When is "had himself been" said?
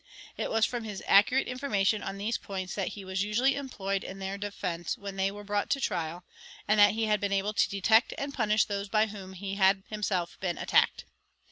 9.57-10.57